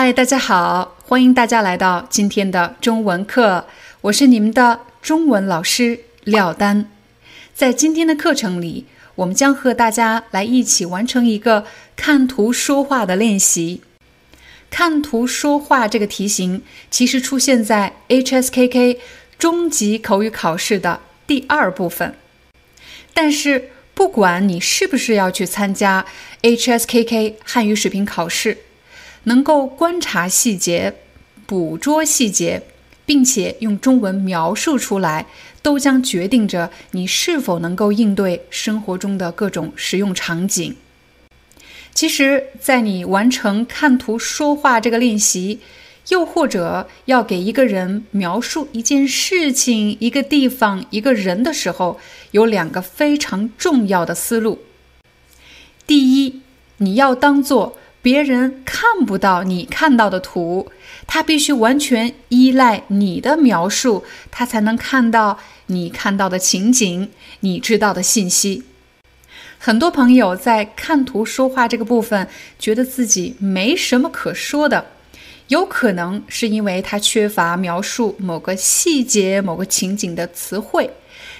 [0.00, 3.66] 嗨，大家好，欢迎大家来到今天的中文课，
[4.02, 6.88] 我是你们的中文老师廖丹。
[7.52, 11.64] 在今天的课程里，我们将和大家来一起完成一个
[11.96, 13.82] 看图说话的练习。
[14.70, 18.98] 看图说话这个题型其实出现在 HSKK
[19.36, 22.14] 中级口语考试的第二部分，
[23.12, 26.06] 但是不管你是不是要去参加
[26.42, 28.58] HSKK 汉语水平考试。
[29.24, 30.94] 能够观察细节、
[31.46, 32.62] 捕捉细节，
[33.04, 35.26] 并且用中文描述出来，
[35.62, 40.76] 都将决定着你是否能够应对生活中的各种实用场景。
[41.94, 45.60] 其实，在你完成看图说话这个练习，
[46.08, 51.98] 又或者要给一个人描述一件事情、一个地方、一个人的时候，
[52.30, 54.60] 有两个非常重要的思路。
[55.86, 56.40] 第一，
[56.76, 57.76] 你要当做。
[58.00, 60.70] 别人看不到你看到的图，
[61.06, 67.10] 他必须完全依赖你的描述，他才能看到你看到的情景，
[67.40, 68.64] 你知道的信息。
[69.58, 74.86] 很多朋友在看图说话这个部分，觉得自己没什么可说的，
[75.48, 80.90] 有可能是因为他缺乏描述某个细节、某个情景的词汇，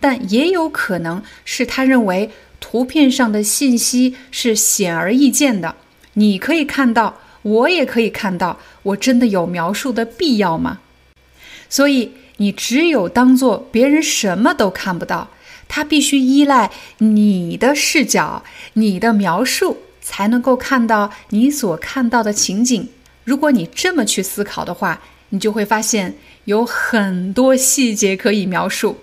[0.00, 5.76] 但也有可能是他认为图片上的信息是显而易见的。
[6.14, 10.80] 你可以看到，我也可以看到，我真的有描述的必要吗？
[11.68, 15.30] 所以你只有当做别人什么都看不到，
[15.68, 22.88] 他必须依赖你的视角、你的描述，才能够看到你所看到的情景。
[23.24, 26.16] 如果你这么去思考的话，你就会发现
[26.46, 28.98] 有很多细节可以描述。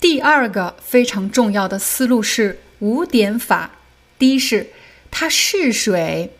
[0.00, 3.72] 第二个非常重要的思路是五点法，
[4.18, 4.68] 第一是。
[5.18, 6.30] 他是谁？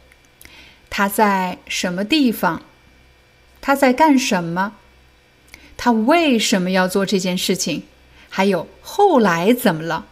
[0.91, 2.61] 他在什么地方？
[3.63, 4.75] 他在干什么？
[5.79, 7.85] 他为什么要做这件事情？
[8.29, 10.05] 还有后来怎么了？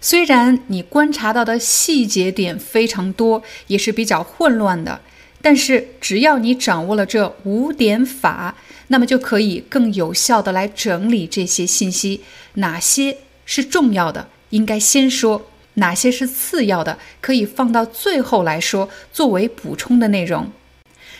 [0.00, 5.02] 虽然你观察到的细节点非常多，也是比较混乱的，
[5.42, 8.56] 但是只要你掌握了这五点法，
[8.86, 12.22] 那么就可以更有效的来整理这些信息。
[12.54, 15.50] 哪些是重要的，应该先说。
[15.76, 20.50] 哪些是次要的，可以放到最后来说，作为补充的内容。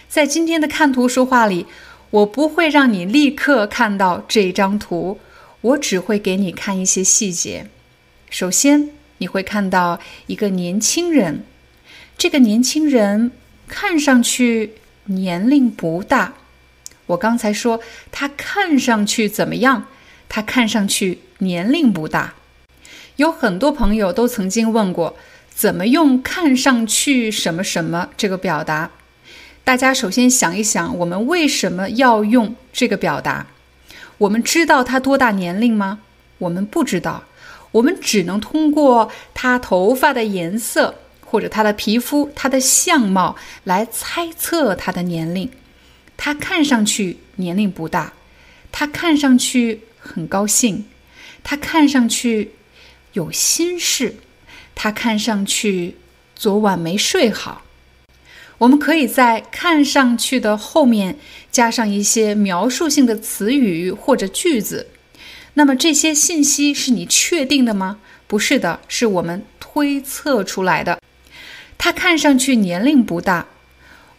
[0.08, 1.66] 在今天的看图说话里，
[2.10, 5.18] 我不会让你立刻看到这张图，
[5.60, 7.66] 我只会给你看一些细节。
[8.30, 11.44] 首先，你会看到一个年轻人，
[12.16, 13.32] 这个年轻人
[13.68, 14.74] 看上去
[15.04, 16.34] 年龄不大。
[17.06, 17.80] 我刚才说
[18.10, 19.86] 他看上去怎么样？
[20.28, 22.34] 他看上去年龄不大。
[23.16, 25.16] 有很多朋友都曾经问过，
[25.48, 28.90] 怎么用“看上去什么什么”这个表达？
[29.64, 33.46] 大家首先想一想，我们为什么要用这个表达？
[34.18, 36.00] 我们知道他多大年龄吗？
[36.38, 37.24] 我们不知道，
[37.72, 45.50] 我们只能通过他头发的颜色，或者他的皮肤、他的相貌来猜测他的年龄。
[46.18, 48.12] 他看上去年龄不大，
[48.70, 50.84] 他看上去很高兴，
[51.42, 52.52] 他看上去。
[53.16, 54.16] 有心事，
[54.74, 55.96] 他看上去
[56.34, 57.62] 昨晚没睡好。
[58.58, 61.16] 我们可以在“看上去”的后面
[61.50, 64.88] 加上一些描述性的词语或者句子。
[65.54, 68.00] 那么这些信息是你确定的吗？
[68.26, 71.00] 不是的，是我们推测出来的。
[71.78, 73.46] 他看上去年龄不大，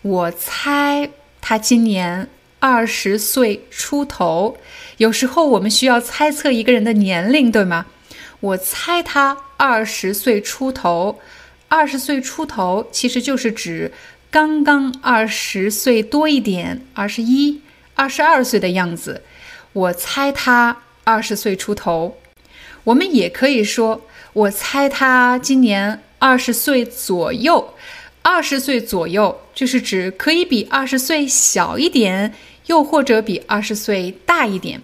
[0.01, 2.27] 我猜他今年
[2.57, 4.57] 二十岁出头。
[4.97, 7.85] 有时候我们需要猜测一个人的年龄，对吗？
[8.39, 11.19] 我猜他二十岁出头，
[11.67, 13.91] 二十岁出头其实就是指
[14.29, 17.61] 刚刚二十岁多一点，二十一、
[17.95, 19.23] 二十二岁的样子。
[19.73, 22.17] 我猜他二十岁出头。
[22.83, 24.01] 我们也可以说，
[24.33, 27.73] 我猜他今年二十岁左右。
[28.21, 32.33] 二十岁左右就是指可以比二十岁小一点，
[32.65, 34.81] 又或者比二十岁大一点。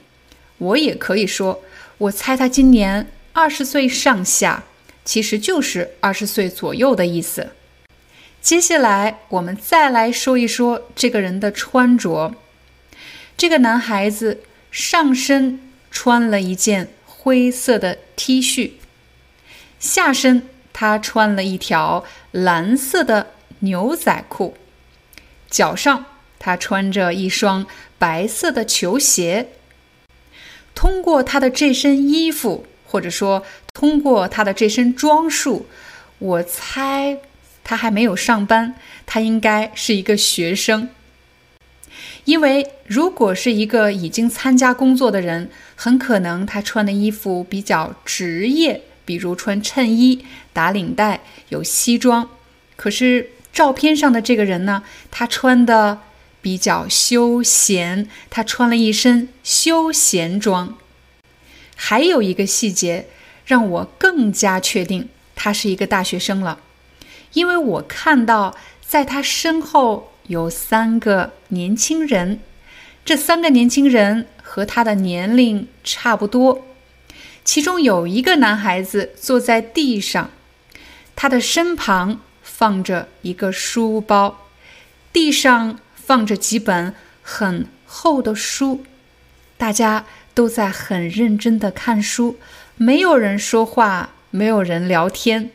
[0.58, 1.62] 我也可以说，
[1.98, 4.64] 我猜他今年二十岁上下，
[5.04, 7.50] 其实就是二十岁左右的意思。
[8.40, 12.36] 接下来，我们再来说一说这个人的穿着。
[13.36, 15.60] 这个男孩子上身
[15.90, 18.74] 穿了一件灰色的 T 恤，
[19.80, 24.56] 下身他穿了一条蓝色的牛仔裤，
[25.50, 26.06] 脚上
[26.38, 27.66] 他穿着一双
[27.98, 29.50] 白色的球鞋。
[30.76, 33.44] 通过他的这身衣服，或者说
[33.74, 35.66] 通过他的这身装束，
[36.20, 37.18] 我猜。
[37.66, 38.76] 他还没有上班，
[39.06, 40.90] 他应该是一个学生。
[42.26, 52.30] 因为如果是一个已经参加工作的人，很可能他穿的衣服比较职业，比如穿衬衣、打领带、有西装。
[52.76, 56.00] 可是照片上的这个人呢，他穿的
[56.42, 60.78] 比较休闲，他穿了一身休闲装。
[61.86, 63.08] 还有一个细节
[63.46, 66.60] 让我更加确定他是一个大学生了。
[67.34, 72.40] 因为我看到在他身后有三个年轻人，
[73.04, 76.66] 这三个年轻人和他的年龄差不多。
[77.44, 80.30] 其中有一个男孩子坐在地上，
[81.18, 84.48] 他的身旁放着一个书包，
[85.12, 88.86] 地上放着几本很厚的书，
[89.64, 92.38] 大家都在很认真的看书，
[92.76, 95.52] 没有人说话，没有人聊天。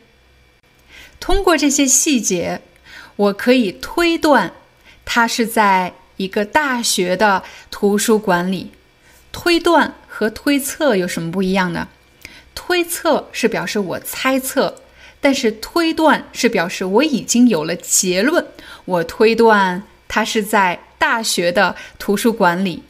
[1.19, 2.61] 通过这些细节，
[3.15, 4.51] 我可以推断，
[5.05, 8.71] 他是在一个大学的图书馆里。
[9.31, 11.87] 推断和推测有什么不一样呢？
[12.55, 14.81] 推测是表示我猜测，
[15.21, 18.47] 但是推断是表示我已经有了结论。
[18.85, 22.81] 我推断他是在大学的图书馆里。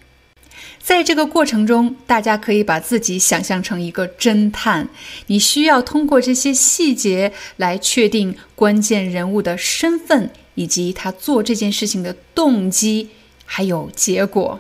[0.90, 4.90] 在这个过程中，大家可以把自己想象成一个侦探，
[5.28, 13.10] 你需要通过这些细节来确定关键人物的身份以及他做这件事情的动机，
[13.46, 14.60] 还有结果。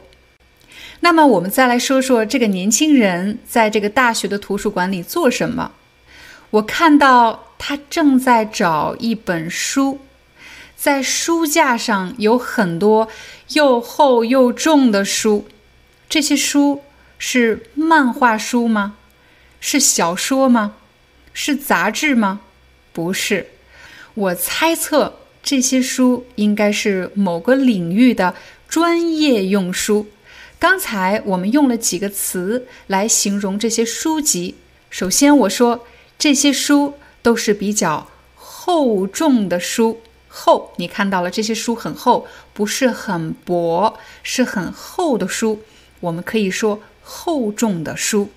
[0.99, 5.71] 那么，我们再来说说这个年轻人在这个大学的图书馆里做什么。
[6.51, 9.97] 我看到他正在找一本书，
[10.75, 13.07] 在书架上有很多
[13.53, 15.47] 又厚又重的书。
[16.09, 16.81] 这些书
[17.19, 18.95] 是漫画书吗？
[19.59, 20.77] 是小说吗？
[21.33, 22.41] 是杂志吗？
[22.91, 23.51] 不是，
[24.15, 28.33] 我猜测这些书应该是某个领域的
[28.67, 30.07] 专业用书。
[30.57, 34.55] 刚才我们用了几个词来形容这些书籍。
[34.89, 35.85] 首先，我说
[36.17, 40.01] 这些书都是比较厚重的书。
[40.27, 45.61] 厚，你看到了，这些书很厚，不是很薄，是很厚的书。
[46.01, 48.29] 我们可以说厚重的书，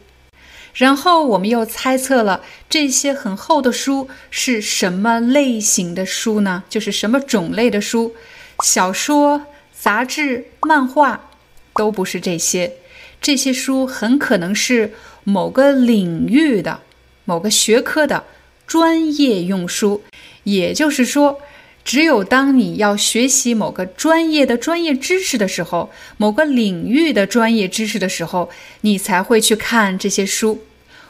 [0.75, 6.65] 然后我们又猜测了这些很厚的书是什么类型的书呢？
[6.69, 8.15] 就是什么种类的书？
[8.63, 11.31] 小说、杂志、漫画
[11.75, 12.75] 都不是这些，
[13.21, 14.93] 这些书很可能是
[15.25, 16.81] 某个领域的、
[17.25, 18.25] 某个学科的
[18.67, 20.03] 专业用书，
[20.45, 21.41] 也就是说。
[21.85, 28.51] 只有当你要学习某个专业的专业知识的时候，某个领域的专业知识的时候，
[28.83, 30.65] 你才会去看这些书。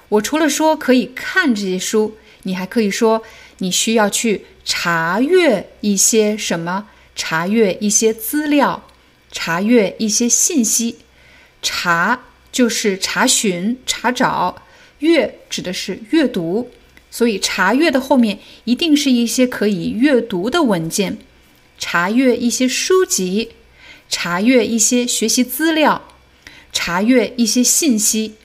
[0.08, 3.22] 我除了说可以看这些书，你还可以说
[3.58, 8.88] 你需要去查阅一些什么，查阅一些资料，
[9.30, 10.98] 查阅一些信息。
[11.60, 14.62] 查就是查询、查找，
[14.98, 16.70] 阅指的是阅读。
[17.14, 21.18] 所以，查阅的后面一定是一些可以阅读的文件，
[21.78, 23.50] 查阅一些书籍，
[24.08, 26.08] 查阅一些学习资料，
[26.72, 28.36] 查阅一些信息。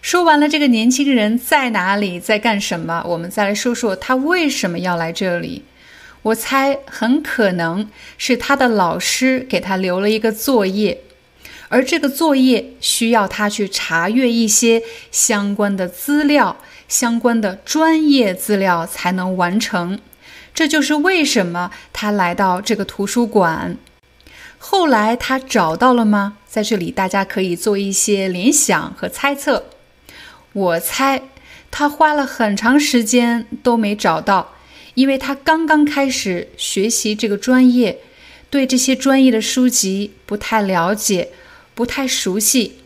[0.00, 5.62] 说完了这个年轻人在哪里，在干什么，我们再来说说他为什么要来这里。
[6.22, 11.00] 我猜很可能是他的老师给他留了一个作业，
[11.72, 16.58] 而这个作业需要他去查阅一些相关的资料。
[16.86, 19.98] 相关的专业资料才能完成，
[20.52, 23.78] 这就是为什么他来到这个图书馆。
[24.58, 26.36] 后来他找到了吗？
[26.46, 29.64] 在这里，大家可以做一些联想和猜测。
[30.52, 31.22] 我猜
[31.70, 34.52] 他花了很长时间都没找到，
[34.92, 38.00] 因为他刚刚开始学习这个专业，
[38.50, 41.30] 对这些专业的书籍不太了解，
[41.74, 42.78] 不太熟悉，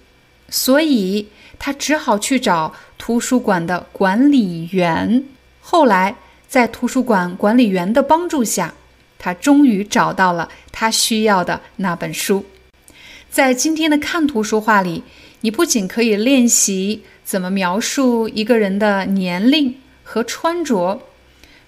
[0.49, 1.29] 所以
[1.59, 2.75] 他只好去找。
[2.99, 5.23] 图书馆的管理员
[5.61, 6.17] 后来
[6.49, 8.73] 在图书馆管理员的帮助下，
[9.19, 12.47] 他终于找到了他需要的那本书。
[13.31, 15.03] 在今天的看图说话里，
[15.43, 21.03] 你不仅可以练习怎么描述一个人的年龄和穿着，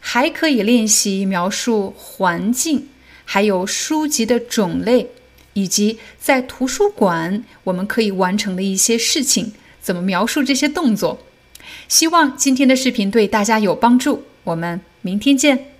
[0.00, 2.88] 还可以练习描述环境，
[3.26, 5.10] 还有书籍的种类，
[5.58, 11.18] 以及在图书馆我们可以完成的一些事情，怎么描述这些动作。
[11.88, 15.74] 希望今天的视频对大家有帮助，我们明天见。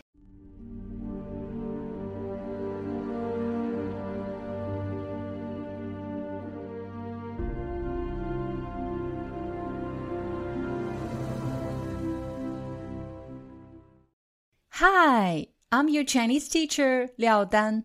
[14.81, 17.85] Hi, I'm your Chinese teacher, Liao Dan.